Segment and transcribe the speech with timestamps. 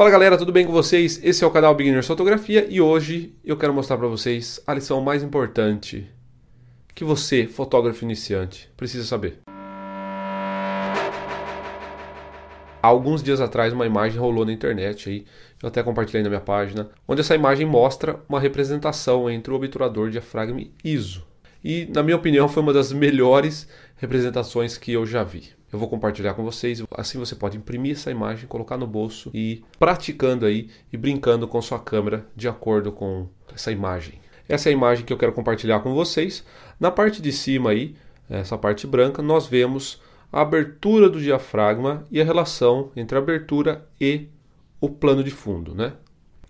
[0.00, 1.20] Fala galera, tudo bem com vocês?
[1.22, 5.02] Esse é o canal Beginners Fotografia e hoje eu quero mostrar para vocês a lição
[5.02, 6.06] mais importante
[6.94, 9.40] que você, fotógrafo iniciante, precisa saber.
[12.82, 15.26] Há alguns dias atrás uma imagem rolou na internet aí,
[15.62, 20.08] eu até compartilhei na minha página, onde essa imagem mostra uma representação entre o obturador
[20.08, 21.26] diafragma ISO.
[21.62, 25.59] E na minha opinião foi uma das melhores representações que eu já vi.
[25.72, 26.82] Eu vou compartilhar com vocês.
[26.96, 31.46] Assim você pode imprimir essa imagem, colocar no bolso e ir praticando aí e brincando
[31.46, 34.20] com sua câmera de acordo com essa imagem.
[34.48, 36.44] Essa é a imagem que eu quero compartilhar com vocês.
[36.78, 37.94] Na parte de cima aí,
[38.28, 40.00] essa parte branca, nós vemos
[40.32, 44.28] a abertura do diafragma e a relação entre a abertura e
[44.80, 45.92] o plano de fundo, né?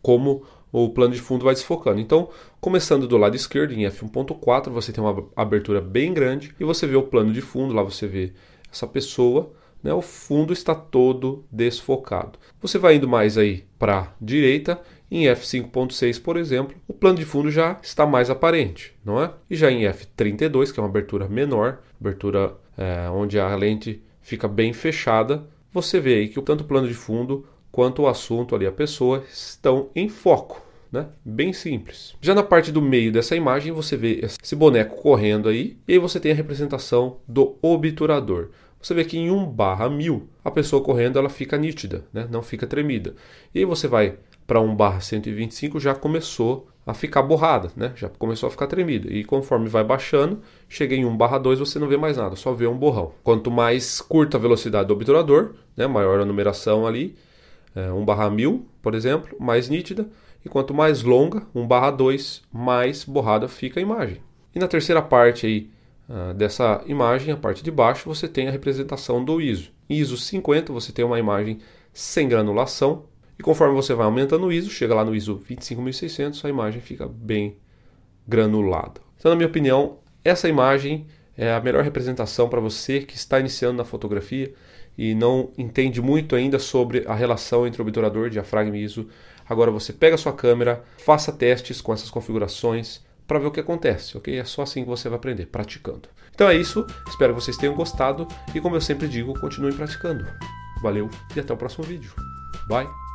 [0.00, 2.00] Como o plano de fundo vai desfocando.
[2.00, 6.86] Então, começando do lado esquerdo, em f1.4, você tem uma abertura bem grande e você
[6.86, 8.32] vê o plano de fundo, lá você vê
[8.72, 12.38] essa pessoa, né, o fundo está todo desfocado.
[12.60, 14.80] Você vai indo mais aí para a direita,
[15.10, 19.30] em f5.6, por exemplo, o plano de fundo já está mais aparente, não é?
[19.50, 24.48] E já em f32, que é uma abertura menor, abertura é, onde a lente fica
[24.48, 28.66] bem fechada, você vê aí que tanto o plano de fundo quanto o assunto ali,
[28.66, 30.62] a pessoa, estão em foco.
[30.92, 31.06] Né?
[31.24, 32.14] Bem simples.
[32.20, 35.98] Já na parte do meio dessa imagem você vê esse boneco correndo aí e aí
[35.98, 38.50] você tem a representação do obturador.
[38.80, 42.28] Você vê que em 1 barra 1000 a pessoa correndo ela fica nítida, né?
[42.30, 43.14] não fica tremida.
[43.54, 47.92] E aí você vai para 1 barra 125 já começou a ficar borrada, né?
[47.96, 49.10] já começou a ficar tremida.
[49.10, 52.52] E conforme vai baixando, chega em 1 barra 2 você não vê mais nada, só
[52.52, 53.12] vê um borrão.
[53.22, 55.86] Quanto mais curta a velocidade do obturador, né?
[55.86, 57.16] maior a numeração ali,
[57.74, 60.08] é, 1 barra 1000, por exemplo, mais nítida.
[60.44, 64.20] E quanto mais longa, 1 barra 2, mais borrada fica a imagem.
[64.54, 65.70] E na terceira parte aí,
[66.08, 69.70] uh, dessa imagem, a parte de baixo, você tem a representação do ISO.
[69.88, 71.58] Em ISO 50 você tem uma imagem
[71.92, 73.04] sem granulação.
[73.38, 77.08] E conforme você vai aumentando o ISO, chega lá no ISO 25600, a imagem fica
[77.08, 77.56] bem
[78.26, 79.00] granulada.
[79.16, 81.06] Então, na minha opinião, essa imagem
[81.36, 84.52] é a melhor representação para você que está iniciando na fotografia
[84.96, 89.08] e não entende muito ainda sobre a relação entre obturador, diafragma e ISO.
[89.48, 93.60] Agora você pega a sua câmera, faça testes com essas configurações para ver o que
[93.60, 94.38] acontece, ok?
[94.38, 96.08] É só assim que você vai aprender, praticando.
[96.34, 100.24] Então é isso, espero que vocês tenham gostado e como eu sempre digo, continuem praticando.
[100.82, 102.12] Valeu e até o próximo vídeo.
[102.68, 103.11] Bye!